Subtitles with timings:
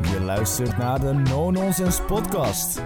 [0.00, 2.82] Je luistert naar de No Nonsense Podcast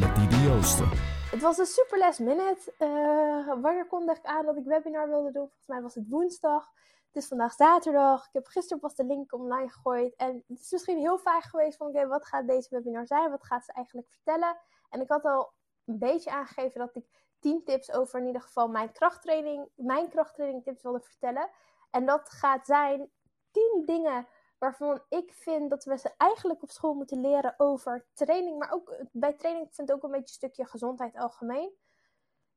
[0.00, 0.88] met Didi Joosten.
[1.30, 2.72] Het was een super last minute.
[2.78, 5.46] Uh, wanneer kondigde ik aan dat ik webinar wilde doen?
[5.46, 6.70] Volgens mij was het woensdag.
[7.06, 8.26] Het is vandaag zaterdag.
[8.26, 10.16] Ik heb gisteren pas de link online gegooid.
[10.16, 11.86] En het is misschien heel vaag geweest van...
[11.86, 13.30] Oké, wat gaat deze webinar zijn?
[13.30, 14.56] Wat gaat ze eigenlijk vertellen?
[14.90, 15.52] En ik had al
[15.84, 17.04] een beetje aangegeven dat ik
[17.38, 19.68] 10 tips over in ieder geval mijn krachttraining...
[19.74, 21.50] Mijn krachttraining tips wilde vertellen.
[21.90, 23.10] En dat gaat zijn
[23.50, 24.26] 10 dingen
[24.58, 28.58] waarvan ik vind dat we ze eigenlijk op school moeten leren over training.
[28.58, 31.76] Maar ook bij training vind ik ook een beetje een stukje gezondheid algemeen.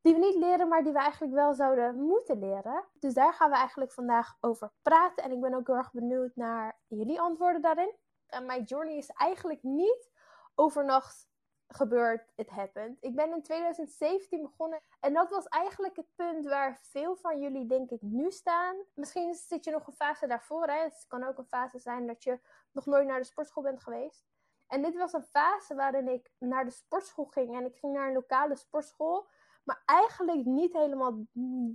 [0.02, 2.88] Die we niet leren, maar die we eigenlijk wel zouden moeten leren.
[2.94, 5.24] Dus daar gaan we eigenlijk vandaag over praten.
[5.24, 7.96] En ik ben ook heel erg benieuwd naar jullie antwoorden daarin.
[8.28, 10.12] En mijn journey is eigenlijk niet
[10.56, 11.28] overnacht
[11.74, 12.98] gebeurd, it happened.
[13.02, 17.66] Ik ben in 2017 begonnen en dat was eigenlijk het punt waar veel van jullie
[17.66, 18.76] denk ik nu staan.
[18.94, 20.84] Misschien zit je nog een fase daarvoor, hè?
[20.84, 22.40] het kan ook een fase zijn dat je
[22.72, 24.26] nog nooit naar de sportschool bent geweest.
[24.68, 28.08] En dit was een fase waarin ik naar de sportschool ging en ik ging naar
[28.08, 29.28] een lokale sportschool,
[29.64, 31.26] maar eigenlijk niet helemaal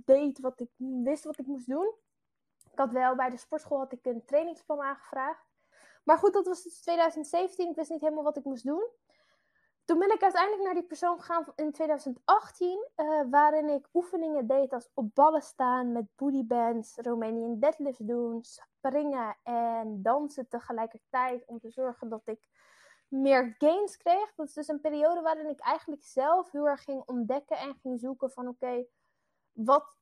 [0.05, 1.95] deed wat ik wist wat ik moest doen.
[2.71, 5.45] Ik had wel bij de sportschool had ik een trainingsplan aangevraagd.
[6.03, 7.69] Maar goed, dat was dus 2017.
[7.69, 8.87] Ik wist niet helemaal wat ik moest doen.
[9.87, 14.47] Toen ben ik uiteindelijk naar die persoon gegaan in 2018, uh, eh, waarin ik oefeningen
[14.47, 16.05] deed als op ballen staan met
[16.47, 22.47] bands, Romanian deadlifts doen, springen en dansen tegelijkertijd om te zorgen dat ik
[23.07, 24.33] meer gains kreeg.
[24.35, 27.99] Dat is dus een periode waarin ik eigenlijk zelf heel erg ging ontdekken en ging
[27.99, 28.85] zoeken van oké,
[29.51, 29.97] wat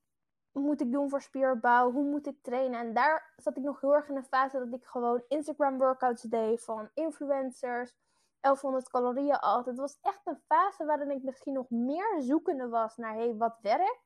[0.51, 1.91] moet ik doen voor spierbouw?
[1.91, 2.79] Hoe moet ik trainen?
[2.79, 6.21] En daar zat ik nog heel erg in een fase dat ik gewoon Instagram workouts
[6.21, 7.95] deed van influencers
[8.45, 9.65] 1100 calorieën altijd.
[9.65, 13.57] Het was echt een fase waarin ik misschien nog meer zoekende was naar hey, wat
[13.61, 14.03] werkt.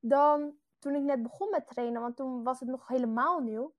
[0.00, 3.74] Dan toen ik net begon met trainen, want toen was het nog helemaal nieuw.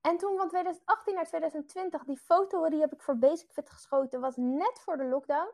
[0.00, 4.20] En toen van 2018 naar 2020, die foto die heb ik voor Basic Fit geschoten,
[4.20, 5.50] was net voor de lockdown.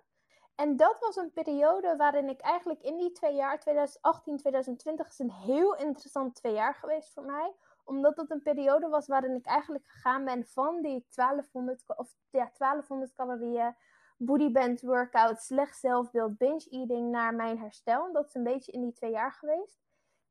[0.55, 5.19] En dat was een periode waarin ik eigenlijk in die twee jaar, 2018, 2020, is
[5.19, 7.55] een heel interessant twee jaar geweest voor mij.
[7.85, 12.51] Omdat het een periode was waarin ik eigenlijk gegaan ben van die 1200, of, ja,
[12.59, 13.77] 1200 calorieën
[14.19, 18.13] bodyband workout, slecht zelfbeeld, binge eating naar mijn herstel.
[18.13, 19.81] Dat is een beetje in die twee jaar geweest.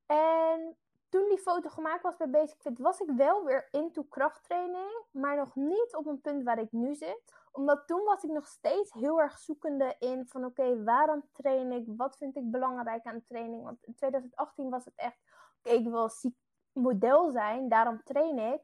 [0.06, 0.78] En
[1.10, 5.36] toen die foto gemaakt was bij Basic Fit, was ik wel weer into krachttraining, maar
[5.36, 7.22] nog niet op een punt waar ik nu zit.
[7.52, 11.84] Omdat toen was ik nog steeds heel erg zoekende in van oké, waarom train ik?
[11.88, 13.64] Wat vind ik belangrijk aan training?
[13.64, 15.18] Want in 2018 was het echt,
[15.60, 16.36] oké, ik wil ziek
[16.72, 18.62] model zijn, daarom train ik.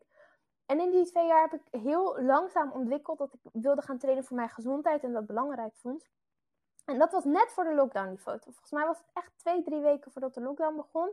[0.66, 4.24] En in die twee jaar heb ik heel langzaam ontwikkeld dat ik wilde gaan trainen
[4.24, 6.10] voor mijn gezondheid en dat belangrijk vond.
[6.86, 8.52] En dat was net voor de lockdown, die foto.
[8.52, 11.12] Volgens mij was het echt twee, drie weken voordat de lockdown begon.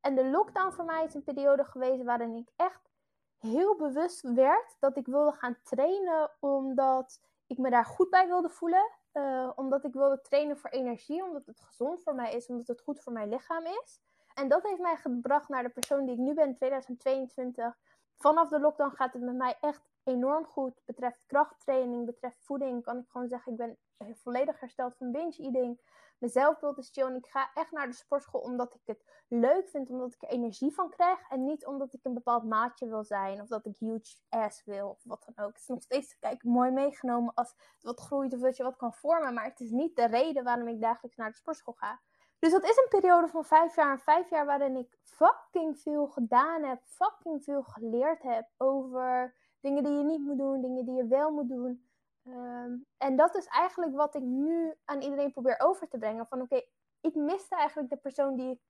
[0.00, 2.90] En de lockdown voor mij is een periode geweest waarin ik echt
[3.38, 8.48] heel bewust werd dat ik wilde gaan trainen omdat ik me daar goed bij wilde
[8.48, 8.90] voelen.
[9.12, 12.80] Uh, omdat ik wilde trainen voor energie, omdat het gezond voor mij is, omdat het
[12.80, 14.00] goed voor mijn lichaam is.
[14.34, 17.78] En dat heeft mij gebracht naar de persoon die ik nu ben in 2022
[18.22, 20.82] vanaf de lockdown gaat het met mij echt enorm goed.
[20.84, 23.78] Betreft krachttraining, betreft voeding, kan ik gewoon zeggen, ik ben
[24.16, 25.80] volledig hersteld van binge eating.
[26.18, 29.68] Mijn zelfbeeld is chill en ik ga echt naar de sportschool omdat ik het leuk
[29.68, 31.18] vind, omdat ik er energie van krijg.
[31.28, 34.88] En niet omdat ik een bepaald maatje wil zijn of dat ik huge ass wil
[34.88, 35.52] of wat dan ook.
[35.52, 38.76] Het is nog steeds, kijk, mooi meegenomen als het wat groeit of dat je wat
[38.76, 39.34] kan vormen.
[39.34, 42.00] Maar het is niet de reden waarom ik dagelijks naar de sportschool ga.
[42.42, 44.00] Dus dat is een periode van vijf jaar.
[44.00, 46.80] Vijf jaar waarin ik fucking veel gedaan heb.
[46.84, 50.60] Fucking veel geleerd heb over dingen die je niet moet doen.
[50.60, 51.88] Dingen die je wel moet doen.
[52.22, 56.26] Ehm, en dat is eigenlijk wat ik nu aan iedereen probeer over te brengen.
[56.26, 56.62] Van oké,
[57.00, 58.60] ik miste eigenlijk de persoon die ik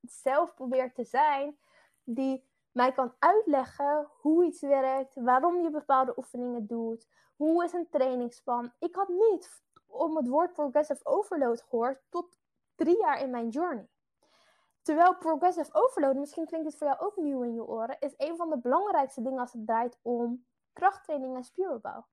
[0.00, 1.58] zelf probeer te zijn.
[2.04, 5.14] Die mij kan uitleggen hoe iets werkt.
[5.14, 7.08] Waarom je bepaalde oefeningen doet.
[7.36, 8.72] Hoe is een trainingsplan.
[8.78, 12.39] Ik had niet om het woord progressive overload gehoord tot
[12.80, 13.88] drie jaar in mijn journey.
[14.82, 18.36] Terwijl progressive overload, misschien klinkt het voor jou ook nieuw in je oren, is een
[18.36, 22.06] van de belangrijkste dingen als het draait om krachttraining en spieropbouw.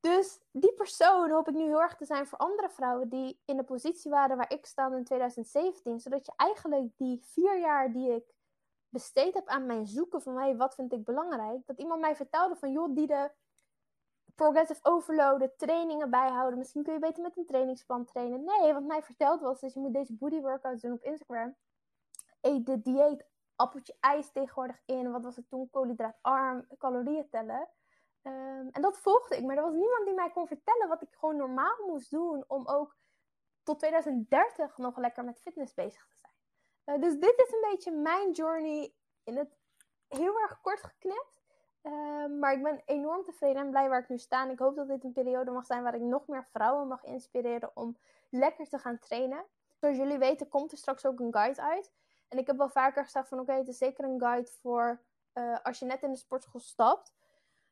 [0.00, 3.56] Dus die persoon hoop ik nu heel erg te zijn voor andere vrouwen die in
[3.56, 6.00] de positie waren waar ik sta in 2017.
[6.00, 8.34] Zodat je eigenlijk die vier jaar die ik
[8.88, 12.56] besteed heb aan mijn zoeken van hey, wat vind ik belangrijk, dat iemand mij vertelde
[12.56, 13.30] van joh, die de
[14.34, 16.58] progressive overloaden, trainingen bijhouden.
[16.58, 18.44] Misschien kun je beter met een trainingsplan trainen.
[18.44, 21.56] Nee, wat mij verteld was, is je moet deze booty workouts doen op Instagram.
[22.40, 23.26] Eet de dieet
[23.56, 25.10] appeltje ijs tegenwoordig in.
[25.10, 25.70] Wat was het toen?
[25.70, 27.68] Koolhydraatarm, calorieën tellen.
[28.22, 29.44] Ehm, en dat volgde ik.
[29.44, 32.44] Maar er was niemand die mij kon vertellen wat ik gewoon normaal moest doen.
[32.46, 32.96] Om ook
[33.62, 36.32] tot 2030 nog lekker met fitness bezig te zijn.
[36.84, 38.94] Uh, dus dit is een beetje mijn journey
[39.24, 39.58] in het
[40.08, 41.43] heel erg kort geknipt.
[41.84, 44.50] Ehm, maar ik ben enorm tevreden en blij waar ik nu sta.
[44.50, 47.70] Ik hoop dat dit een periode mag zijn waar ik nog meer vrouwen mag inspireren
[47.74, 47.96] om
[48.30, 49.44] lekker te gaan trainen.
[49.80, 51.92] Zoals jullie weten komt er straks ook een guide uit.
[52.28, 55.00] En ik heb wel vaker gezegd van oké, het is zeker een guide voor
[55.34, 57.12] uh, als je net in de sportschool stapt.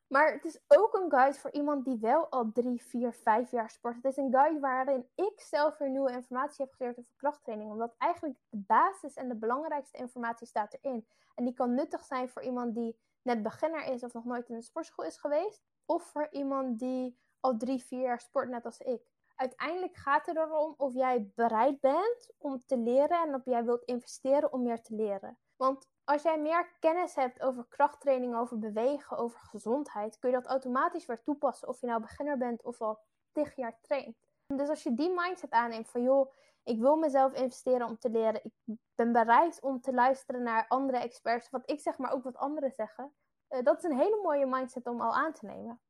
[0.06, 3.70] Maar het is ook een guide voor iemand die wel al drie, vier, vijf jaar
[3.70, 3.96] sport.
[3.96, 7.70] Het is een guide waarin ik zelf weer nieuwe informatie heb geleerd over krachttraining.
[7.70, 11.06] Omdat eigenlijk de basis en de belangrijkste informatie staat erin.
[11.34, 14.54] En die kan nuttig zijn voor iemand die net beginner is of nog nooit in
[14.54, 15.62] de sportschool is geweest.
[15.86, 19.10] Of voor iemand die al drie, vier jaar sport, net als ik.
[19.36, 23.84] Uiteindelijk gaat het erom of jij bereid bent om te leren en of jij wilt
[23.84, 25.38] investeren om meer te leren.
[25.56, 30.46] Want als jij meer kennis hebt over krachttraining, over bewegen, over gezondheid, kun je dat
[30.46, 32.98] automatisch weer toepassen of je nou beginner bent of al
[33.32, 34.16] tig jaar traint.
[34.46, 36.32] Dus als je die mindset aanneemt van joh,
[36.64, 40.98] ik wil mezelf investeren om te leren, ik ben bereid om te luisteren naar andere
[40.98, 43.14] experts, wat ik zeg, maar ook wat anderen zeggen,
[43.50, 45.80] uh, dat is een hele mooie mindset om al aan te nemen.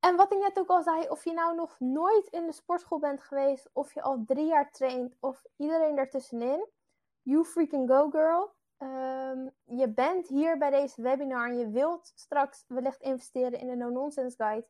[0.00, 2.98] En wat ik net ook al zei, of je nou nog nooit in de sportschool
[2.98, 6.66] bent geweest, of je al drie jaar traint, of iedereen daartussenin,
[7.22, 8.56] you freaking go girl.
[8.78, 13.76] Um, je bent hier bij deze webinar en je wilt straks wellicht investeren in de
[13.76, 14.66] No Nonsense Guide.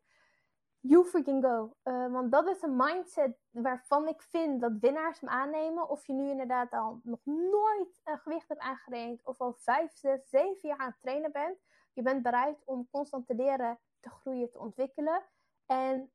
[0.80, 1.76] You freaking go.
[1.84, 5.88] Uh, want dat is een mindset waarvan ik vind dat winnaars hem aannemen.
[5.88, 9.24] Of je nu inderdaad al nog nooit gewicht hebt aangerend.
[9.24, 11.58] Of al 5, 6, 7 jaar aan het trainen bent.
[11.92, 15.22] Je bent bereid om constant te leren, te groeien, te ontwikkelen.
[15.66, 16.12] En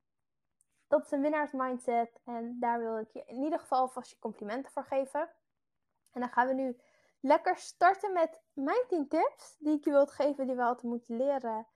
[0.88, 2.20] dat is een winnaars mindset.
[2.24, 5.30] En daar wil ik je in ieder geval vast je complimenten voor geven.
[6.12, 6.78] En dan gaan we nu
[7.20, 11.18] lekker starten met mijn 10 tips die ik je wil geven die we altijd moeten
[11.18, 11.68] leren.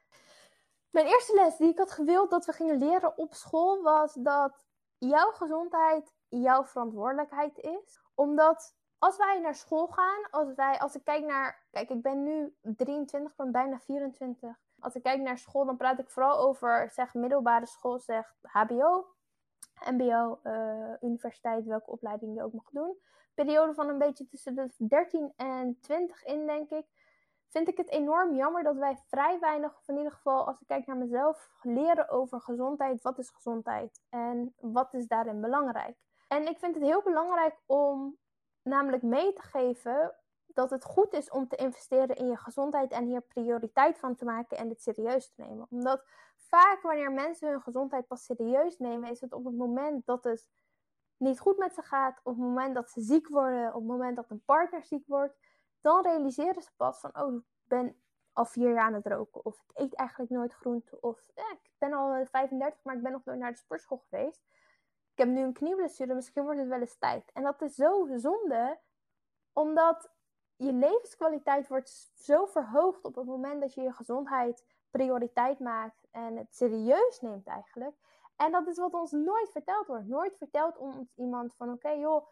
[0.90, 4.66] Mijn eerste les die ik had gewild dat we gingen leren op school was dat
[4.98, 8.02] jouw gezondheid jouw verantwoordelijkheid is.
[8.16, 12.24] Omdat als wij naar school gaan, als, wij, als ik kijk naar, kijk ik ben
[12.24, 14.60] nu 23, ben bijna 24.
[14.80, 19.08] Als ik kijk naar school, dan praat ik vooral over zeg middelbare school, zeg HBO,
[19.92, 22.98] MBO, eh, universiteit, welke opleiding je ook mag doen
[23.44, 26.86] periode van een beetje tussen de 13 en 20 in, denk ik,
[27.48, 30.68] vind ik het enorm jammer dat wij vrij weinig, of in ieder geval als ik
[30.68, 33.02] kijk naar mezelf, leren over gezondheid.
[33.02, 35.98] Wat is gezondheid en wat is daarin belangrijk?
[36.28, 38.18] En ik vind het heel belangrijk om
[38.64, 40.16] namelijk mee te geven
[40.46, 44.26] dat het goed is om te investeren in je gezondheid en hier prioriteit van te
[44.26, 45.68] maken en het serieus te nemen.
[45.70, 46.06] Omdat
[46.36, 50.48] vaak wanneer mensen hun gezondheid pas serieus nemen, is het op het moment dat het
[51.18, 54.16] niet goed met ze gaat, op het moment dat ze ziek worden, op het moment
[54.16, 55.38] dat een partner ziek wordt,
[55.88, 58.02] dan realiseren ze pas van, oh, ik ben
[58.34, 59.46] al vier jaar aan het roken.
[59.46, 61.02] Of ik eet eigenlijk nooit groente.
[61.02, 64.46] Of ik ben al 35, maar ik ben nog nooit naar de sportschool geweest.
[65.12, 67.32] Ik heb nu een knieblessure, misschien wordt het wel eens tijd.
[67.34, 68.80] En dat is zo zonde,
[69.54, 70.10] omdat
[70.56, 76.38] je levenskwaliteit wordt zo verhoogd op het moment dat je je gezondheid prioriteit maakt en
[76.38, 77.96] het serieus neemt eigenlijk.
[78.36, 80.08] En dat is wat ons nooit verteld wordt.
[80.08, 82.28] Nooit verteld ons iemand van oké joh,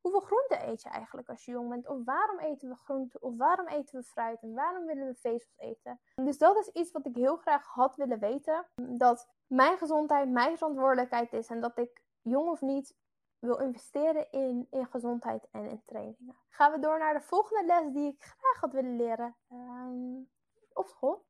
[0.00, 1.88] hoeveel groente eet je eigenlijk als je jong bent?
[1.88, 3.20] Of waarom eten we groente?
[3.20, 4.42] Of waarom eten we fruit?
[4.42, 6.00] En waarom willen we vezels eten?
[6.14, 8.66] Dus dat is iets wat ik heel graag had willen weten.
[8.74, 11.48] Dat mijn gezondheid mijn verantwoordelijkheid is.
[11.48, 12.96] En dat ik jong of niet
[13.38, 16.36] wil investeren in, in gezondheid en in trainingen.
[16.48, 20.30] Gaan we door naar de volgende les die ik graag had willen leren um,
[20.72, 21.28] op school.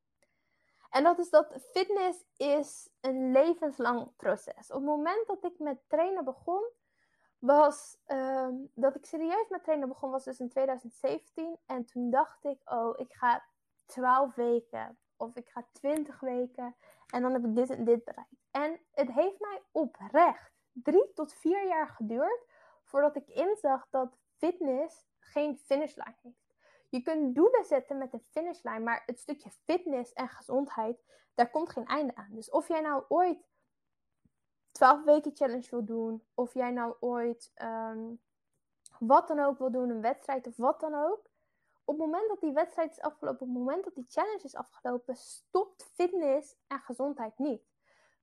[0.91, 4.71] En dat is dat fitness is een levenslang proces.
[4.71, 6.71] Op het moment dat ik met trainen begon,
[7.41, 11.59] was ehm, dat ik serieus met trainen begon, was dus in 2017.
[11.67, 13.45] En toen dacht ik, oh, ik ga
[13.87, 18.31] 12 weken of ik ga 20 weken en dan heb ik dit en dit bereikt.
[18.51, 22.45] En het heeft mij oprecht drie tot vier jaar geduurd
[22.83, 26.55] voordat ik inzag dat fitness geen finishlijn heeft.
[26.89, 31.03] Je kunt doelen zetten met een finishlijn, maar het stukje fitness en gezondheid,
[31.35, 32.31] daar komt geen einde aan.
[32.31, 33.49] Dus of jij nou ooit
[34.73, 38.15] 12 weken challenge wil doen, of jij nou ooit ehm,
[38.99, 41.29] wat dan ook wil doen, een wedstrijd of wat dan ook.
[41.85, 44.55] Op het moment dat die wedstrijd is afgelopen, op het moment dat die challenge is
[44.55, 47.63] afgelopen, stopt fitness en gezondheid niet.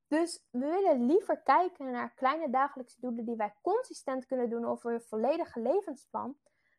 [0.07, 4.93] Dus we willen liever kijken naar kleine dagelijkse doelen die wij consistent kunnen doen over
[4.93, 6.37] een volledige levensplan,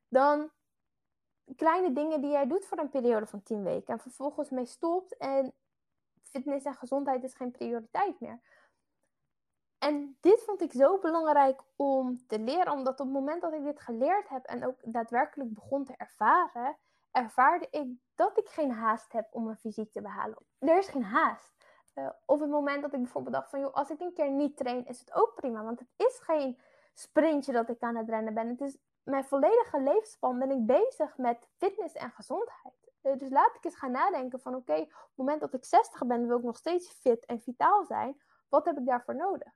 [0.08, 0.50] dan
[1.56, 5.16] kleine dingen die jij doet voor een periode van 10 weken en vervolgens mee stopt
[5.16, 5.54] en
[6.22, 8.40] fitness en gezondheid is geen prioriteit meer.
[9.78, 13.64] En dit vond ik zo belangrijk om te leren, omdat op het moment dat ik
[13.64, 16.76] dit geleerd heb en ook daadwerkelijk begon te ervaren,
[17.10, 20.38] ervaarde ik dat ik geen haast heb om een fysiek te behalen.
[20.58, 21.52] Er is geen haast.
[21.94, 24.56] Uh, op het moment dat ik bijvoorbeeld dacht van, joh, als ik een keer niet
[24.56, 25.62] train, is het ook prima.
[25.62, 26.58] Want het is geen
[26.94, 28.48] sprintje dat ik aan het rennen ben.
[28.48, 32.92] Het is mijn volledige levensspan ben ik bezig met fitness en gezondheid.
[33.00, 36.06] Eh, dus laat ik eens gaan nadenken van oké, op het moment dat ik 60
[36.06, 38.22] ben, wil ik nog steeds fit en vitaal zijn.
[38.48, 39.52] Wat heb ik daarvoor nodig?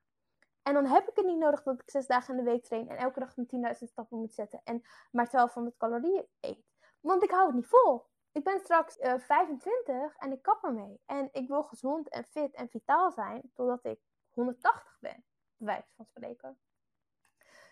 [0.63, 2.89] En dan heb ik het niet nodig dat ik zes dagen in de week train
[2.89, 6.65] en elke dag mijn 10.000 stappen moet zetten en maar 1200 calorieën eet.
[6.99, 8.05] Want ik hou het niet vol.
[8.31, 11.01] Ik ben straks uh, eh, 25 en ik kap ermee.
[11.05, 15.25] En ik wil gezond en fit en vitaal zijn totdat ik 180 ben,
[15.57, 16.57] wijs van spreken.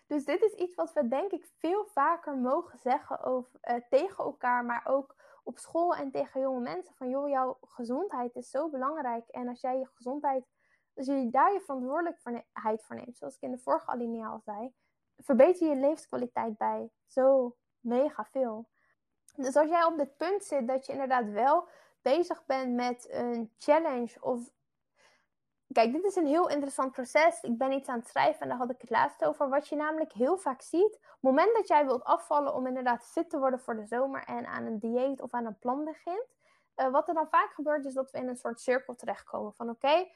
[0.06, 4.24] Dus dit is iets wat we denk ik veel vaker mogen zeggen over, uh, tegen
[4.24, 6.94] elkaar, maar ook op school en tegen jonge mensen.
[6.94, 9.28] Van joh, jouw gezondheid is zo belangrijk.
[9.28, 10.44] En als jij je gezondheid,
[10.94, 14.74] als je daar je verantwoordelijkheid voor neemt, zoals ik in de vorige alinea al zei,
[15.16, 18.68] verbeter je levenskwaliteit bij zo mega veel.
[19.36, 21.68] Dus als jij op dit punt zit dat je inderdaad wel
[22.02, 24.50] bezig bent met een challenge of
[25.72, 27.42] Kijk, dit is een heel interessant proces.
[27.42, 29.48] Ik ben iets aan het schrijven en daar had ik het laatst over.
[29.48, 33.04] Wat je namelijk heel vaak ziet, op het moment dat jij wilt afvallen om inderdaad
[33.04, 36.26] fit te worden voor de zomer en aan een dieet of aan een plan begint,
[36.76, 39.70] uh, wat er dan vaak gebeurt is dat we in een soort cirkel terechtkomen van
[39.70, 40.08] oké,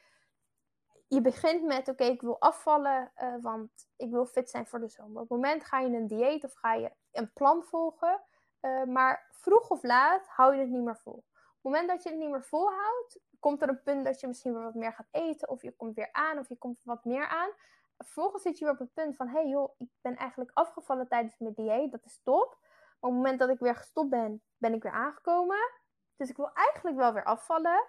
[1.07, 4.87] je begint met oké, ik wil afvallen, uh, want ik wil fit zijn voor de
[4.87, 5.21] zomer.
[5.21, 8.21] Op het moment ga je een dieet of ga je een plan volgen,
[8.61, 11.13] uh, maar vroeg of laat hou je het niet meer vol.
[11.13, 11.23] Op
[11.61, 14.53] het moment dat je het niet meer volhoudt, komt er een punt dat je misschien
[14.53, 17.27] weer wat meer gaat eten, of je komt weer aan, of je komt wat meer
[17.27, 17.49] aan.
[17.97, 21.07] Vervolgens zit je weer op het punt van, hé hey joh, ik ben eigenlijk afgevallen
[21.07, 22.57] tijdens mijn dieet, dat is top.
[22.99, 25.71] Op het moment dat ik weer gestopt ben, ben ik weer aangekomen.
[26.15, 27.85] Dus ik wil eigenlijk wel weer afvallen.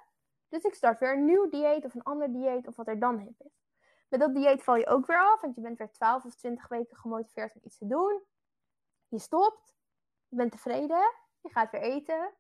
[0.49, 3.19] Dus ik start weer een nieuw dieet of een ander dieet of wat er dan
[3.19, 3.67] hip is.
[4.09, 6.69] Met dat dieet val je ook weer af, want je bent weer 12 of 20
[6.69, 8.23] weken gemotiveerd om iets te doen.
[9.09, 9.77] Je stopt,
[10.29, 12.35] je bent tevreden, je gaat weer eten,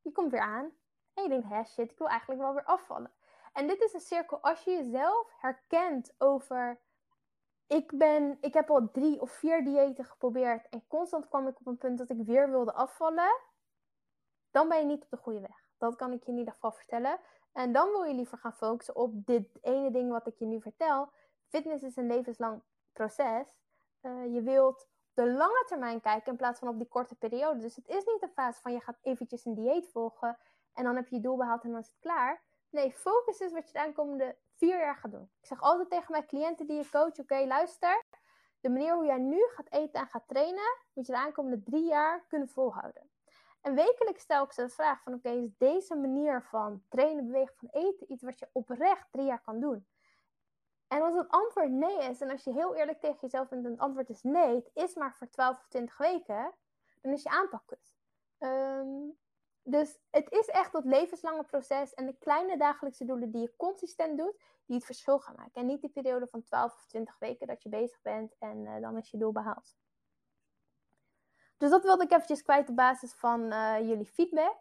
[0.00, 0.72] je komt weer aan.
[1.14, 3.12] En je denkt, hé shit, ik wil eigenlijk wel weer afvallen.
[3.52, 6.80] En dit is een cirkel, als je jezelf herkent over,
[7.66, 11.66] ik, ben, ik heb al drie of vier diëten geprobeerd en constant kwam ik op
[11.66, 13.40] een punt dat ik weer wilde afvallen,
[14.50, 15.65] dan ben je niet op de goede weg.
[15.78, 17.18] Dat kan ik je in ieder geval vertellen.
[17.52, 20.60] En dan wil je liever gaan focussen op dit ene ding wat ik je nu
[20.60, 21.10] vertel.
[21.48, 23.46] Fitness is een levenslang proces.
[24.02, 27.60] Uh, je wilt de lange termijn kijken in plaats van op die korte periode.
[27.60, 30.38] Dus het is niet de fase van je gaat eventjes een dieet volgen
[30.72, 32.42] en dan heb je je doel behaald en dan is het klaar.
[32.70, 35.30] Nee, focus is wat je de aankomende vier jaar gaat doen.
[35.40, 38.02] Ik zeg altijd tegen mijn cliënten die je coach, oké, luister.
[38.60, 41.84] De manier hoe jij nu gaat eten en gaat trainen, moet je de aankomende drie
[41.84, 43.10] jaar kunnen volhouden.
[43.66, 47.54] En wekelijks stel ik ze de vraag van, oké, is deze manier van trainen, bewegen,
[47.56, 49.86] van eten iets wat je oprecht drie jaar kan doen?
[50.88, 53.70] En als het antwoord nee is, en als je heel eerlijk tegen jezelf bent en
[53.70, 56.54] het antwoord is nee, het is maar voor 12 of 20 weken,
[57.00, 57.96] dan is je aanpak kut.
[58.38, 59.18] Um,
[59.62, 64.18] dus het is echt dat levenslange proces en de kleine dagelijkse doelen die je consistent
[64.18, 65.60] doet, die het verschil gaan maken.
[65.60, 68.80] En niet die periode van 12 of 20 weken dat je bezig bent en uh,
[68.80, 69.76] dan is je doel behaald.
[71.56, 74.56] Dus dat wilde ik eventjes kwijt op basis van uh, jullie feedback.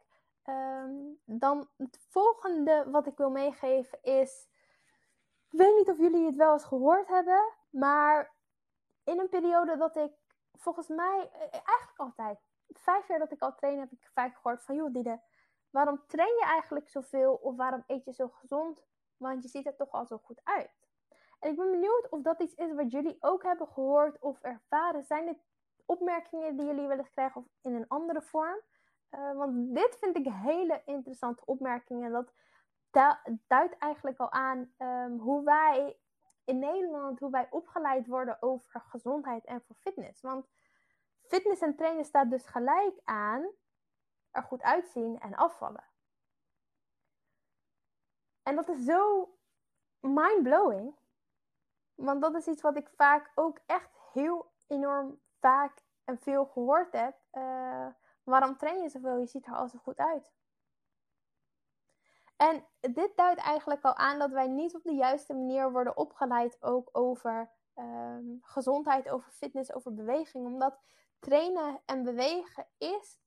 [0.49, 4.47] Um, dan het volgende wat ik wil meegeven is.
[5.49, 8.35] Ik weet niet of jullie het wel eens gehoord hebben, maar
[9.03, 10.11] in een periode dat ik
[10.53, 14.63] volgens mij eh, eigenlijk altijd vijf jaar dat ik al train, heb ik vaak gehoord
[14.63, 15.21] van, joh Dide,
[15.69, 18.83] waarom train je eigenlijk zoveel of waarom eet je zo gezond?
[19.17, 20.87] Want je ziet er toch al zo goed uit.
[21.39, 25.03] En ik ben benieuwd of dat iets is wat jullie ook hebben gehoord of ervaren.
[25.03, 25.43] Zijn dit
[25.85, 28.61] opmerkingen die jullie wel eens krijgen of in een andere vorm?
[29.11, 32.11] Uh, want dit vind ik hele interessante opmerkingen.
[32.11, 32.33] Dat
[33.47, 35.97] duidt eigenlijk al aan um, hoe wij
[36.45, 40.21] in Nederland, hoe wij opgeleid worden over gezondheid en voor fitness.
[40.21, 40.47] Want
[41.27, 43.51] Fitness en trainen staat dus gelijk aan
[44.31, 45.83] er goed uitzien en afvallen.
[48.43, 49.33] En dat is zo
[49.99, 50.95] mind-blowing.
[51.95, 56.91] Want dat is iets wat ik vaak ook echt heel enorm vaak en veel gehoord
[56.91, 57.17] heb.
[57.31, 57.87] Uh,
[58.23, 59.17] waarom train je zoveel?
[59.17, 60.33] Je ziet er al zo goed uit.
[62.37, 66.57] En dit duidt eigenlijk al aan dat wij niet op de juiste manier worden opgeleid
[66.59, 70.45] ook over um, gezondheid, over fitness, over beweging.
[70.45, 70.79] Omdat
[71.19, 73.19] trainen en bewegen is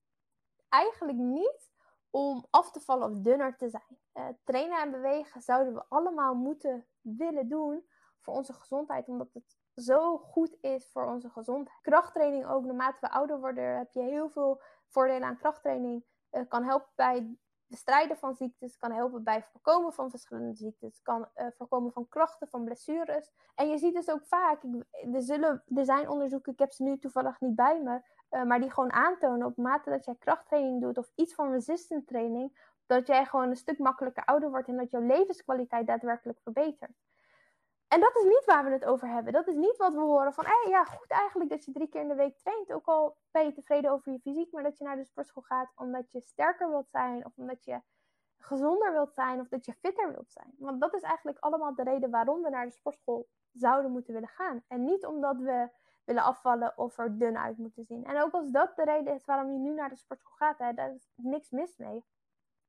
[0.68, 1.70] eigenlijk niet
[2.10, 3.98] om af te vallen of dunner te zijn.
[4.14, 7.88] Uh, trainen en bewegen zouden we allemaal moeten willen doen
[8.18, 11.78] voor onze gezondheid, omdat het zo goed is voor onze gezondheid.
[11.82, 16.04] Krachttraining ook, naarmate we ouder worden, heb je heel veel voordelen aan krachttraining.
[16.32, 17.36] Uh, kan helpen bij
[17.68, 22.48] bestrijden van ziektes, kan helpen bij voorkomen van verschillende ziektes, kan uh, voorkomen van klachten,
[22.48, 23.32] van blessures.
[23.54, 24.62] En je ziet dus ook vaak,
[25.12, 28.70] er, zullen, zijn onderzoeken, ik heb ze nu toevallig niet bij me, uh, maar die
[28.70, 33.24] gewoon aantonen op mate dat jij krachttraining doet of iets van resistant training, dat jij
[33.24, 36.92] gewoon een stuk makkelijker ouder wordt en dat jouw levenskwaliteit daadwerkelijk verbetert.
[37.88, 39.32] En dat is niet waar we het over hebben.
[39.32, 42.08] Dat is niet wat we horen van, ja, goed eigenlijk dat je drie keer in
[42.08, 42.72] de week traint.
[42.72, 45.72] Ook al ben je tevreden over je fysiek, maar dat je naar de sportschool gaat
[45.76, 47.24] omdat je sterker wilt zijn.
[47.24, 47.80] Of omdat je
[48.38, 49.40] gezonder wilt zijn.
[49.40, 50.54] Of dat je fitter wilt zijn.
[50.58, 54.28] Want dat is eigenlijk allemaal de reden waarom we naar de sportschool zouden moeten willen
[54.28, 54.64] gaan.
[54.68, 55.68] En niet omdat we
[56.04, 58.04] willen afvallen of er dun uit moeten zien.
[58.04, 60.72] En ook als dat de reden is waarom je nu naar de sportschool gaat, hè,
[60.72, 62.04] daar is niks mis mee.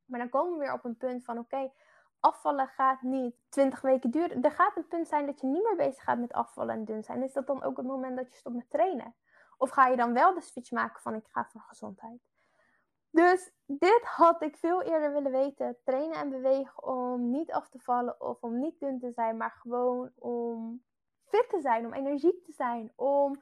[0.05, 1.71] Maar dan komen we weer op een punt van, oké,
[2.19, 4.41] afvallen gaat niet 20 weken duren.
[4.41, 7.03] Er gaat een punt zijn dat je niet meer bezig gaat met afvallen en dun
[7.03, 7.23] zijn.
[7.23, 9.15] Is dat dan ook het moment dat je stopt met trainen?
[9.57, 12.21] Of ga je dan wel de switch maken van ik ga voor gezondheid?
[13.11, 15.77] Dus dit had ik veel eerder willen weten.
[15.83, 19.51] Trainen en bewegen om niet af te vallen of om niet dun te zijn, maar
[19.51, 20.83] gewoon om
[21.25, 23.41] fit te zijn, om energiek te zijn, om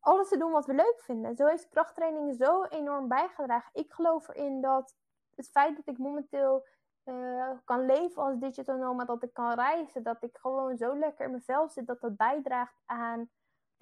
[0.00, 1.36] alles te doen wat we leuk vinden.
[1.36, 3.70] Zo heeft krachttraining zo enorm bijgedragen.
[3.72, 4.96] Ik geloof erin dat
[5.34, 6.66] het feit dat ik momenteel
[7.04, 11.28] uh, kan leven als digital nomad, dat ik kan reizen, dat ik gewoon zo lekker
[11.28, 13.30] in vel zit, dat dat bijdraagt aan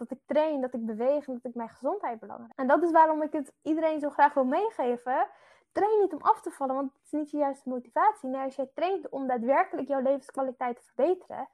[0.00, 2.59] dat ik train, dat ik beweeg en dat ik mijn gezondheid belangrijk.
[2.59, 5.29] En dat is waarom ik het iedereen zo graag wil meegeven.
[5.73, 8.29] Train niet om af te vallen, want het is niet je juiste motivatie.
[8.29, 11.49] Nee, als jij traint om daadwerkelijk jouw levenskwaliteit te verbeteren,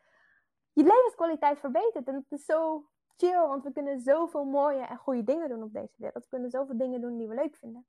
[0.73, 2.07] je levenskwaliteit verbetert.
[2.07, 5.73] En dat is zo chill, want we kunnen zoveel mooie en goede dingen doen op
[5.73, 6.23] deze wereld.
[6.23, 7.87] We kunnen zoveel dingen doen die we leuk vinden.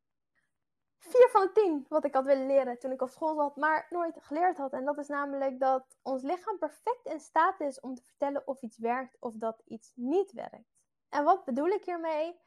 [1.07, 3.87] 4 van de 10 wat ik had willen leren toen ik op school zat, maar
[3.89, 4.73] nooit geleerd had.
[4.73, 8.61] En dat is namelijk dat ons lichaam perfect in staat is om te vertellen of
[8.61, 10.75] iets werkt of dat iets niet werkt.
[11.09, 12.39] En wat bedoel ik hiermee?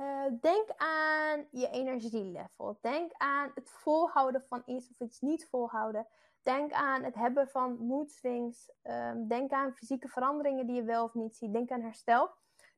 [0.00, 2.78] Uh, denk aan je energielevel.
[2.80, 6.06] Denk aan het volhouden van iets of iets niet volhouden.
[6.42, 8.72] Denk aan het hebben van mood swings.
[8.82, 11.52] Um, denk aan fysieke veranderingen die je wel of niet ziet.
[11.52, 12.30] Denk aan herstel.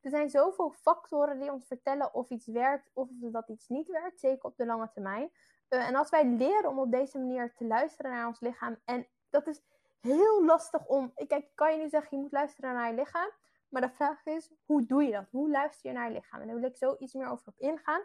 [0.07, 4.21] Er zijn zoveel factoren die ons vertellen of iets werkt of dat iets niet werkt,
[4.21, 5.31] zeker op de lange termijn.
[5.69, 9.07] Uh, en als wij leren om op deze manier te luisteren naar ons lichaam, en
[9.31, 9.63] dat is
[10.01, 11.13] heel lastig om.
[11.27, 13.31] Kijk, kan je nu zeggen, je moet luisteren naar je lichaam.
[13.69, 15.31] Maar de vraag is, hoe doe je dat?
[15.31, 16.41] Hoe luister je naar je lichaam?
[16.41, 18.03] En daar wil ik zo iets meer over op ingaan.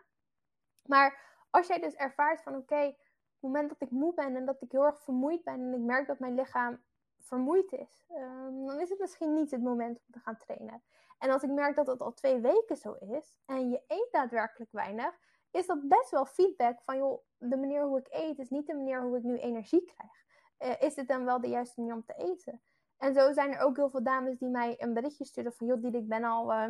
[0.86, 2.96] Maar als jij dus ervaart van, oké, op
[3.31, 5.79] het moment dat ik moe ben en dat ik heel erg vermoeid ben en ik
[5.79, 6.84] merk dat mijn lichaam
[7.21, 10.83] vermoeid is, um, dan is het misschien niet het moment om te gaan trainen.
[11.19, 14.72] En als ik merk dat het al twee weken zo is en je eet daadwerkelijk
[14.72, 15.19] weinig,
[15.51, 18.75] is dat best wel feedback van joh, de manier hoe ik eet is niet de
[18.75, 20.11] manier hoe ik nu energie krijg.
[20.59, 22.61] Uh, is dit dan wel de juiste manier om te eten?
[22.98, 25.93] En zo zijn er ook heel veel dames die mij een berichtje sturen van joh,
[25.93, 26.69] ik ben al uh,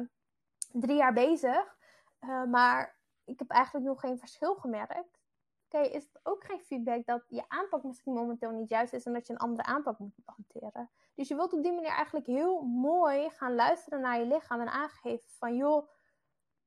[0.72, 1.76] drie jaar bezig,
[2.22, 5.21] uh, maar ik heb eigenlijk nog geen verschil gemerkt
[5.74, 9.14] okay, is het ook geen feedback dat je aanpak misschien momenteel niet juist is en
[9.14, 10.90] dat je een andere aanpak moet hanteren.
[11.16, 14.72] Dus je wilt op die manier eigenlijk heel mooi gaan luisteren naar je lichaam en
[14.72, 15.90] aangeven van joh,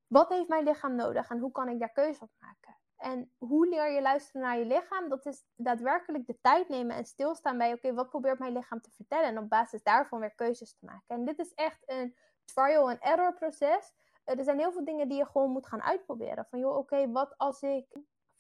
[0.07, 2.77] wat heeft mijn lichaam nodig en hoe kan ik daar keuze op maken?
[2.97, 5.09] En hoe leer je luisteren naar je lichaam?
[5.09, 8.91] Dat is daadwerkelijk de tijd nemen en stilstaan bij, oké, wat probeert mijn lichaam te
[8.91, 9.29] vertellen?
[9.29, 11.17] En op basis daarvan weer keuzes te maken.
[11.17, 13.93] En dit is echt een trial and error proces.
[14.25, 16.47] Er zijn heel veel dingen die je gewoon moet gaan uitproberen.
[16.47, 17.87] Van joh, oké, wat als ik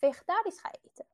[0.05, 1.07] vegetarisch ga eten?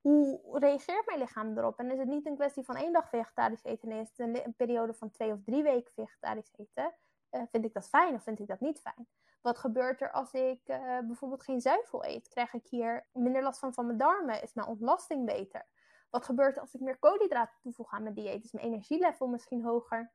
[0.00, 1.78] Hoe reageert mijn lichaam erop?
[1.78, 3.88] En is het niet een kwestie van één dag vegetarisch eten?
[3.88, 6.94] Nee, is het een, periode van twee of drie weken vegetarisch eten?
[7.30, 9.08] Uh, vind ik dat fijn of vind ik dat niet fijn?
[9.40, 12.28] Wat gebeurt er als ik uh, bijvoorbeeld geen zuivel eet?
[12.28, 14.42] Krijg ik hier minder last van van mijn darmen?
[14.42, 15.66] Is mijn ontlasting beter?
[16.10, 18.44] Wat gebeurt er als ik meer koolhydraten toevoeg aan mijn dieet?
[18.44, 20.12] Is mijn energielevel misschien hoger?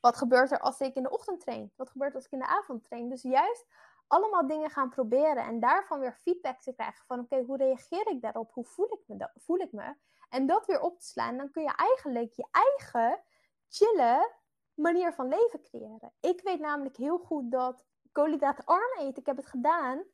[0.00, 1.72] Wat gebeurt er als ik in de ochtend train?
[1.76, 3.08] Wat gebeurt als ik in de avond train?
[3.08, 3.66] Dus juist
[4.06, 8.20] allemaal dingen gaan proberen en daarvan weer feedback te krijgen van oké, hoe reageer ik
[8.20, 8.52] daarop?
[8.52, 9.94] Hoe voel ik, me voel ik me?
[10.28, 13.22] En dat weer op te slaan, dan kun je eigenlijk je eigen
[13.68, 14.32] chille
[14.74, 16.12] manier van leven creëren.
[16.20, 20.04] Ik weet namelijk heel goed dat koolhydraatarm eten, ik heb het gedaan,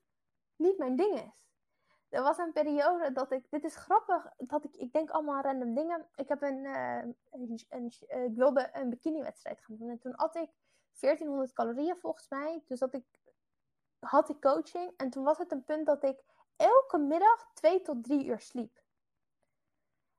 [0.56, 1.42] niet mijn ding is.
[2.08, 5.74] Er was een periode dat ik, dit is grappig, dat ik, ik denk allemaal random
[5.74, 6.08] dingen.
[6.14, 6.98] Ik heb een, uh,
[7.30, 7.92] een, een,
[8.24, 10.50] ik wilde een bikiniwedstrijd gaan doen en toen at ik
[11.00, 12.62] 1400 calorieën volgens mij.
[12.66, 13.04] Dus dat ik
[14.08, 14.92] had ik coaching.
[14.96, 16.22] En toen was het een punt dat ik
[16.56, 18.80] elke middag twee tot drie uur sliep.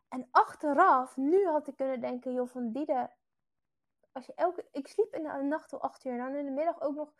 [0.07, 3.09] En achteraf, nu had ik kunnen denken, joh, van Diede,
[4.11, 6.51] als je elke, ik sliep in de nacht tot acht uur en dan in de
[6.51, 7.13] middag ook nog,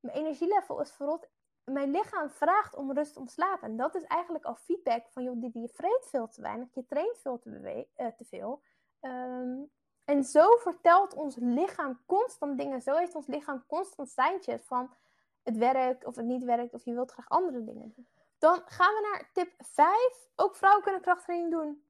[0.00, 1.28] mijn energielevel is verrot.
[1.64, 3.68] Mijn lichaam vraagt om rust, om slapen.
[3.68, 6.86] En dat is eigenlijk al feedback van, joh, Diede, je vreet veel te weinig, je
[6.86, 8.62] traint veel te, uh, te veel.
[9.00, 9.70] Um,
[10.04, 12.82] en zo vertelt ons lichaam constant dingen.
[12.82, 14.94] Zo heeft ons lichaam constant seintjes van,
[15.42, 18.08] het werkt of het niet werkt of je wilt graag andere dingen doen.
[18.38, 20.28] Dan gaan we naar tip 5.
[20.36, 21.84] Ook vrouwen kunnen krachttraining doen.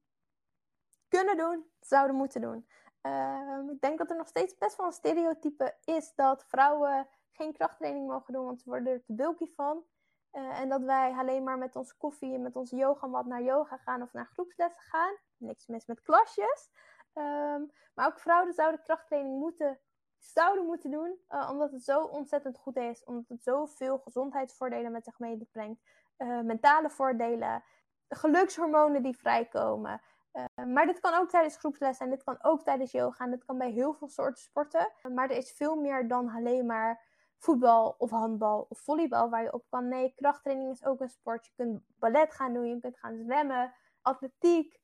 [1.08, 2.68] Kunnen doen, zouden moeten doen.
[3.00, 7.52] Ehm, ik denk dat er nog steeds best wel een stereotype is dat vrouwen geen
[7.52, 9.84] krachttraining mogen doen, want ze worden er te bulky van.
[10.32, 13.76] Uh, en dat wij alleen maar met onze koffie en met onze yogamat naar yoga
[13.76, 15.16] gaan of naar groepslessen gaan.
[15.36, 16.70] Niks mis met klasjes.
[17.12, 17.62] Ehm,
[17.94, 19.80] maar ook vrouwen zouden krachttraining moeten,
[20.20, 23.04] zouden moeten doen, uh, omdat het zo ontzettend goed is.
[23.04, 25.82] Omdat het zoveel gezondheidsvoordelen met zich meebrengt.
[26.18, 27.64] Uh, mentale voordelen,
[28.08, 30.00] gelukshormonen die vrijkomen.
[30.32, 33.44] Uh, maar dit kan ook tijdens groepsles zijn, dit kan ook tijdens yoga en dit
[33.44, 34.92] kan bij heel veel soorten sporten.
[35.14, 39.52] Maar er is veel meer dan alleen maar voetbal of handbal of volleybal waar je
[39.52, 39.88] op kan.
[39.88, 41.46] Nee, krachttraining is ook een sport.
[41.46, 44.80] Je kunt ballet gaan doen, je kunt gaan zwemmen, atletiek,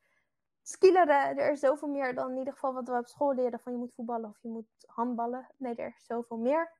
[0.68, 1.38] skileren.
[1.38, 3.78] Er is zoveel meer dan in ieder geval wat we op school leren van je
[3.78, 5.46] moet voetballen of je moet handballen.
[5.56, 6.72] Nee, er is zoveel meer.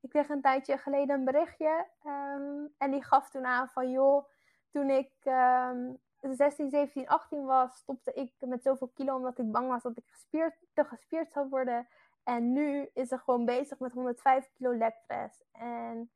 [0.00, 4.28] Ik kreeg een tijdje geleden een berichtje um, en die gaf toen aan van joh,
[4.70, 9.68] toen ik um, 16, 17, 18 was, stopte ik met zoveel kilo omdat ik bang
[9.68, 11.88] was dat ik gespierd, te gespierd zou worden.
[12.24, 15.42] En nu is ze gewoon bezig met 105 kilo legpress.
[15.52, 16.10] En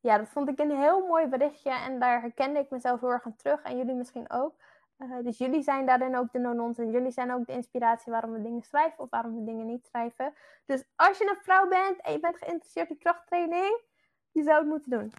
[0.00, 1.70] ja, dat vond ik een heel mooi berichtje.
[1.70, 3.62] En daar herkende ik mezelf heel erg aan terug.
[3.62, 4.54] En jullie misschien ook.
[4.98, 6.78] Uh, dus jullie zijn daarin ook de nonons.
[6.78, 9.86] En jullie zijn ook de inspiratie waarom we dingen schrijven of waarom we dingen niet
[9.86, 10.34] schrijven.
[10.64, 13.80] Dus als je een vrouw bent en je bent geïnteresseerd in krachttraining,
[14.30, 15.12] je zou het moeten doen.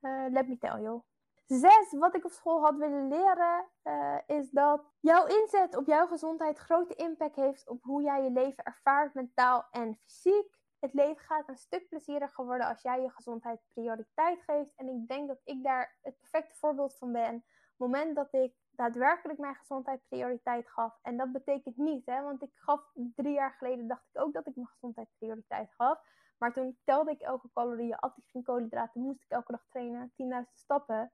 [0.00, 1.02] Uh, let me tell you.
[1.46, 6.06] Zes, wat ik op school had willen leren, uh, is dat jouw inzet op jouw
[6.06, 10.60] gezondheid grote impact heeft op hoe jij je leven ervaart, mentaal en fysiek.
[10.78, 14.72] Het leven gaat een stuk plezieriger worden als jij je gezondheid prioriteit geeft.
[14.76, 17.34] En ik denk dat ik daar het perfecte voorbeeld van ben.
[17.34, 20.98] Op het moment dat ik daadwerkelijk mijn gezondheid prioriteit gaf.
[21.02, 24.46] En dat betekent niet, hè, want ik gaf drie jaar geleden, dacht ik ook dat
[24.46, 26.00] ik mijn gezondheid prioriteit gaf.
[26.38, 30.12] Maar toen telde ik elke calorie, at ik geen koolhydraten, moest ik elke dag trainen,
[30.16, 31.12] 10.000 stappen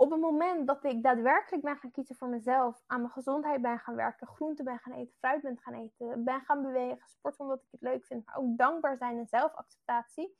[0.00, 3.78] op het moment dat ik daadwerkelijk ben gaan kiezen voor mezelf, aan mijn gezondheid ben
[3.78, 7.58] gaan werken, groente ben gaan eten, fruit ben gaan eten, ben gaan bewegen, sporten omdat
[7.58, 10.36] ik het leuk vind, maar ook dankbaar zijn en zelfacceptatie,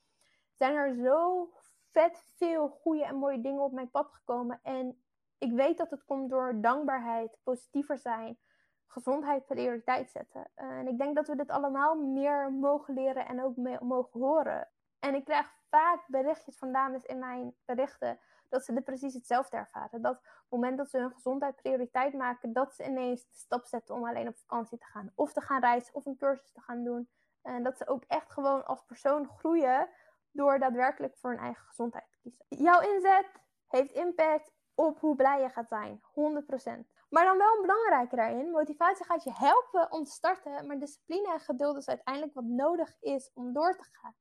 [0.55, 1.49] zijn er zo
[1.91, 4.61] vet veel goede en mooie dingen op mijn pad gekomen.
[4.63, 5.03] En
[5.39, 8.39] ik weet dat het komt door dankbaarheid, positiever zijn,
[8.87, 10.51] gezondheid prioriteit zetten.
[10.55, 14.69] en ik denk dat we dit allemaal meer mogen leren en ook mogen horen.
[14.99, 20.03] En ik krijg vaak berichtjes van dames in mijn berichten dat ze precies hetzelfde ervaren.
[20.03, 23.67] Dat op het moment dat ze hun gezondheid prioriteit maken, dat ze ineens de stap
[23.67, 25.13] zetten om alleen op vakantie te gaan.
[25.15, 27.09] Of te gaan reizen of een cursus te gaan doen.
[27.43, 29.89] En dat ze ook echt gewoon als persoon groeien
[30.31, 32.45] door daadwerkelijk voor hun eigen gezondheid te kiezen.
[32.49, 33.27] Jouw inzet
[33.69, 36.01] heeft impact op hoe blij je gaat zijn.
[36.01, 36.05] 100%.
[37.09, 38.51] Maar dan wel een belangrijke daarin.
[38.51, 42.97] Motivatie gaat je helpen om te starten, maar discipline en geduld is uiteindelijk wat nodig
[43.01, 44.15] is om door te gaan.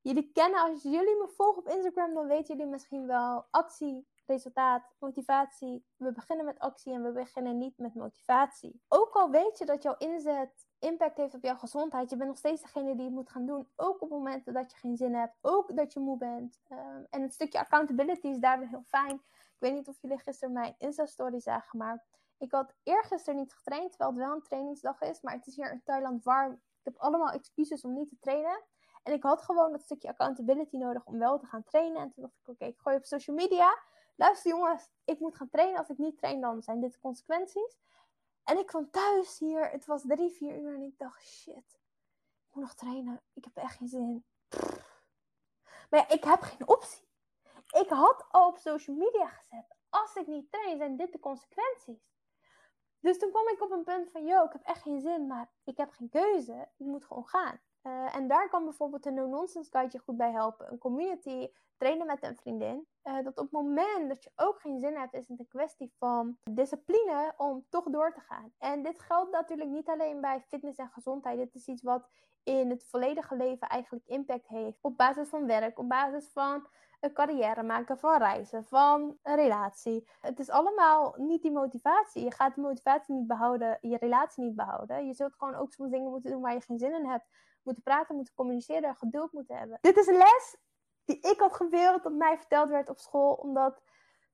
[0.00, 4.94] Jullie kennen, als jullie me volgen op Instagram, dan weten jullie misschien wel actie, resultaat,
[4.98, 5.84] motivatie.
[5.96, 8.82] We beginnen met actie en we beginnen niet met motivatie.
[8.88, 12.38] Ook al weet je dat jouw inzet impact heeft op jouw gezondheid, je bent nog
[12.38, 13.68] steeds degene die het moet gaan doen.
[13.76, 16.60] Ook op momenten dat je geen zin hebt, ook dat je moe bent.
[16.70, 19.22] Um, en het stukje accountability is daarin heel fijn.
[19.62, 22.04] Ik weet niet of jullie gisteren mijn Insta-story zagen, maar
[22.38, 25.20] ik had eergisteren niet getraind, terwijl het wel een trainingsdag is.
[25.20, 26.52] Maar het is hier in Thailand warm.
[26.52, 28.62] Ik heb allemaal excuses om niet te trainen.
[29.02, 32.02] En ik had gewoon dat stukje accountability nodig om wel te gaan trainen.
[32.02, 33.78] En toen dacht ik, oké, ik gooi op social media.
[34.16, 35.78] Luister jongens, ik moet gaan trainen.
[35.78, 37.78] Als ik niet train, dan zijn dit de consequenties.
[38.44, 39.70] En ik kwam thuis hier.
[39.70, 40.74] Het was drie, vier uur.
[40.74, 41.80] En ik dacht, shit.
[42.48, 43.20] Ik moet nog trainen.
[43.32, 44.24] Ik heb echt geen zin.
[45.90, 47.10] Maar ja, ik heb geen optie.
[47.72, 49.76] Ik had al op social media gezet.
[49.90, 52.10] Als ik niet train, zijn dit de consequenties.
[53.00, 55.50] Dus toen kwam ik op een punt van, yo, ik heb echt geen zin, maar
[55.64, 56.68] ik heb geen keuze.
[56.76, 57.60] Ik moet gewoon gaan.
[57.82, 60.72] Uh, en daar kan bijvoorbeeld een no-nonsense guide je goed bij helpen.
[60.72, 62.86] Een community, trainen met een vriendin.
[63.04, 65.92] Uh, dat op het moment dat je ook geen zin hebt, is het een kwestie
[65.98, 68.52] van discipline om toch door te gaan.
[68.58, 71.38] En dit geldt natuurlijk niet alleen bij fitness en gezondheid.
[71.38, 72.08] Dit is iets wat
[72.44, 74.78] in het volledige leven eigenlijk impact heeft.
[74.80, 76.66] Op basis van werk, op basis van
[77.00, 80.08] een carrière maken, van reizen, van een relatie.
[80.20, 82.24] Het is allemaal niet die motivatie.
[82.24, 85.06] Je gaat de motivatie niet behouden, je relatie niet behouden.
[85.06, 87.26] Je zult gewoon ook soms dingen moeten doen waar je geen zin in hebt
[87.62, 89.78] moeten praten, moeten communiceren, geduld moeten hebben.
[89.80, 90.56] Dit is een les
[91.04, 93.82] die ik had gewild dat mij verteld werd op school, omdat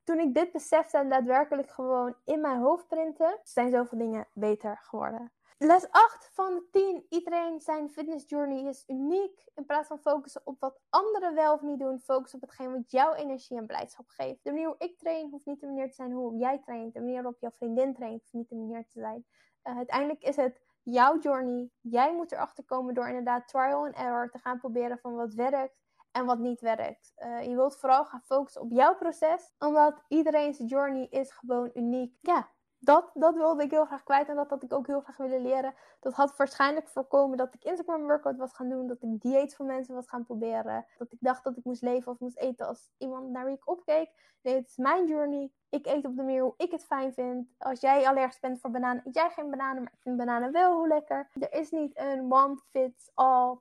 [0.05, 4.79] toen ik dit besefte en daadwerkelijk gewoon in mijn hoofd printen, zijn zoveel dingen beter
[4.83, 5.33] geworden.
[5.59, 7.07] Les 8 van de 10.
[7.09, 9.51] Iedereen zijn fitness journey is uniek.
[9.55, 12.91] In plaats van focussen op wat anderen wel of niet doen, focus op hetgeen wat
[12.91, 14.45] jouw energie en blijdschap geeft.
[14.45, 16.93] De manier hoe ik train hoeft niet de manier te zijn hoe jij traint.
[16.95, 19.27] De manier waarop jouw vriendin traint hoeft niet de manier te zijn.
[19.65, 21.71] Uh, uiteindelijk is het jouw journey.
[21.81, 25.77] Jij moet erachter komen door inderdaad trial and error te gaan proberen van wat werkt
[26.11, 27.13] en wat niet werkt.
[27.17, 32.17] Uh, je wilt vooral gaan focussen op jouw proces, omdat iedereen's journey is gewoon uniek.
[32.21, 32.49] Ja,
[32.81, 35.43] dat, dat wilde ik heel graag kwijt en dat had ik ook heel graag willen
[35.43, 35.75] leren.
[36.01, 39.67] Dat had waarschijnlijk voorkomen dat ik Instagram workout was gaan doen, dat ik dieet van
[39.67, 42.91] mensen was gaan proberen, dat ik dacht dat ik moest leven of moest eten als
[42.99, 44.11] iemand naar wie ik opkeek.
[44.43, 45.51] Nee, het is mijn journey.
[45.69, 47.49] Ik eet op de manier hoe ik het fijn vind.
[47.59, 50.77] Als jij allergisch bent voor bananen, eet jij geen bananen, maar ik vind bananen wel
[50.77, 51.31] hoe lekker.
[51.41, 53.59] Er is niet een one fits all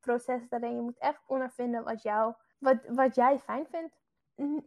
[0.00, 0.74] proces daarin.
[0.74, 3.96] Je moet echt ondervinden wat, jou, wat, wat jij fijn vindt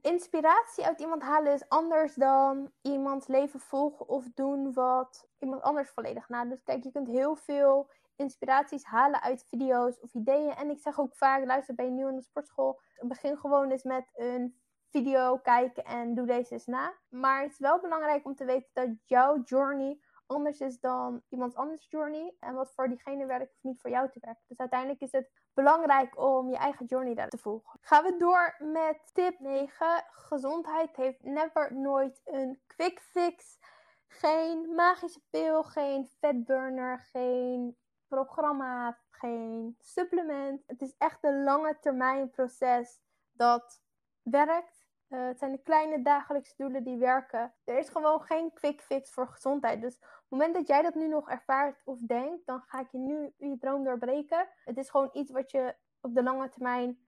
[0.01, 5.89] inspiratie uit iemand halen is anders dan iemands leven volgen of doen wat iemand anders
[5.89, 6.45] volledig na.
[6.45, 10.55] Dus kijk, je kunt heel veel inspiraties halen uit video's of ideeën.
[10.55, 12.81] En ik zeg ook vaak, luister, ben je nieuw in de sportschool?
[13.01, 16.93] Begin gewoon eens met een video kijken en doe deze eens na.
[17.09, 19.99] Maar het is wel belangrijk om te weten dat jouw journey
[20.31, 22.35] anders is dan iemand anders journey.
[22.39, 24.43] En wat voor diegene werkt, hoeft niet voor jou te werken.
[24.47, 27.79] Dus uiteindelijk is het belangrijk om je eigen journey daar te volgen.
[27.81, 30.05] Gaan we door met tip 9.
[30.11, 33.59] Gezondheid heeft never nooit een quick fix.
[34.07, 40.63] Geen magische pil, geen fatburner, geen programma, geen supplement.
[40.67, 42.99] Het is echt een lange termijn proces
[43.31, 43.81] dat
[44.21, 44.80] werkt.
[45.11, 47.53] Uh, het zijn de kleine dagelijkse doelen die werken.
[47.63, 49.81] Er is gewoon geen quick fix voor gezondheid.
[49.81, 52.91] Dus op het moment dat jij dat nu nog ervaart of denkt, dan ga ik
[52.91, 54.47] je nu je droom doorbreken.
[54.63, 56.99] Het is gewoon iets wat je op de lange termijn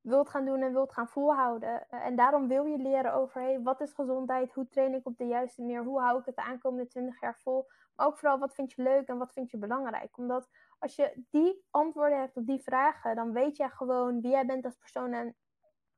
[0.00, 1.86] wilt gaan doen en wilt gaan volhouden.
[1.90, 5.16] Uh, en daarom wil je leren over hey, wat is gezondheid, hoe train ik op
[5.16, 7.66] de juiste manier, hoe hou ik het de aankomende 20 jaar vol.
[7.96, 10.16] Maar ook vooral wat vind je leuk en wat vind je belangrijk.
[10.16, 14.46] Omdat als je die antwoorden hebt op die vragen, dan weet jij gewoon wie jij
[14.46, 15.36] bent als persoon en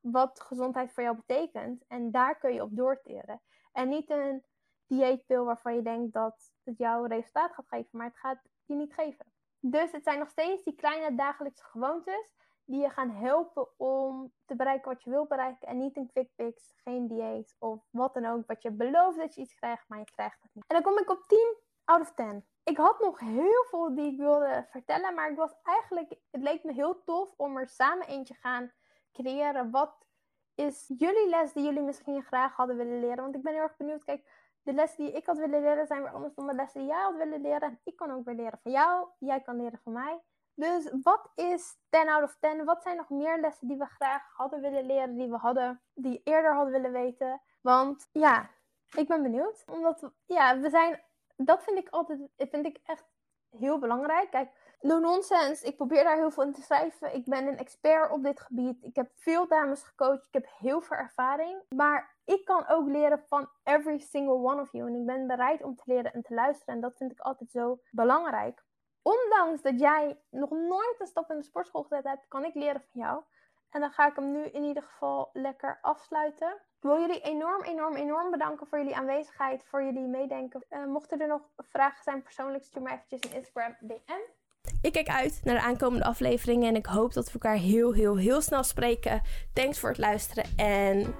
[0.00, 1.84] wat gezondheid voor jou betekent.
[1.88, 3.40] En daar kun je op doorteren.
[3.72, 4.44] En niet een
[4.86, 8.94] dieetpil waarvan je denkt dat het jouw resultaat gaat geven, maar het gaat je niet
[8.94, 9.26] geven.
[9.60, 12.34] Dus het zijn nog steeds die kleine dagelijkse gewoontes
[12.64, 15.68] die je gaan helpen om te bereiken wat je wilt bereiken.
[15.68, 18.46] En niet een quick fix, geen dieet of wat dan ook.
[18.46, 20.64] Wat je belooft dat je iets krijgt, maar je krijgt het niet.
[20.66, 22.46] En dan kom ik op 10 out of 10.
[22.64, 26.64] Ik had nog heel veel die ik wilde vertellen, maar ik was eigenlijk, het leek
[26.64, 28.72] me heel tof om er samen eentje gaan
[29.12, 29.70] creëren.
[29.70, 30.06] Wat
[30.54, 33.22] is jullie les die jullie misschien graag hadden willen leren?
[33.22, 34.04] Want ik ben heel erg benieuwd.
[34.04, 34.24] Kijk,
[34.62, 37.00] de lessen die ik had willen leren zijn weer anders dan de lessen die jij
[37.00, 37.60] had willen leren.
[37.60, 39.08] En ik kan ook weer leren van jou.
[39.18, 40.20] Jij kan leren van mij.
[40.54, 42.64] Dus wat is 10 out of 10?
[42.64, 46.20] Wat zijn nog meer lessen die we graag hadden willen leren, die we hadden, die
[46.24, 47.40] eerder hadden willen weten?
[47.60, 48.50] Want ja,
[48.96, 49.64] ik ben benieuwd.
[49.66, 51.02] Omdat, ja, we zijn,
[51.36, 53.04] dat vind ik altijd, vind ik echt
[53.50, 54.30] heel belangrijk.
[54.30, 55.66] Kijk, No nonsense.
[55.66, 57.14] Ik probeer daar heel veel in te schrijven.
[57.14, 58.84] Ik ben een expert op dit gebied.
[58.84, 60.26] Ik heb veel dames gecoacht.
[60.26, 61.62] Ik heb heel veel ervaring.
[61.68, 64.88] Maar ik kan ook leren van every single one of you.
[64.88, 66.74] En ik ben bereid om te leren en te luisteren.
[66.74, 68.64] En dat vind ik altijd zo belangrijk.
[69.02, 72.80] Ondanks dat jij nog nooit een stap in de sportschool gezet hebt, kan ik leren
[72.80, 73.22] van jou.
[73.70, 76.48] En dan ga ik hem nu in ieder geval lekker afsluiten.
[76.52, 80.64] Ik wil jullie enorm, enorm, enorm bedanken voor jullie aanwezigheid, voor jullie meedenken.
[80.70, 84.39] Uh, mochten er nog vragen zijn persoonlijk, stuur me eventjes een Instagram DM.
[84.82, 88.16] Ik kijk uit naar de aankomende afleveringen en ik hoop dat we elkaar heel, heel,
[88.16, 89.22] heel snel spreken.
[89.52, 91.14] Thanks voor het luisteren en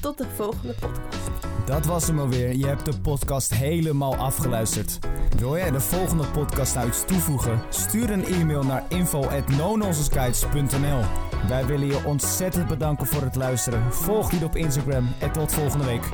[0.00, 1.28] tot de volgende podcast.
[1.66, 2.56] Dat was hem alweer.
[2.56, 4.98] Je hebt de podcast helemaal afgeluisterd.
[5.38, 7.62] Wil jij de volgende podcast nou iets toevoegen?
[7.68, 11.00] Stuur een e-mail naar info@nononsenseguides.nl.
[11.48, 13.92] Wij willen je ontzettend bedanken voor het luisteren.
[13.92, 16.10] Volg die op Instagram en tot volgende week.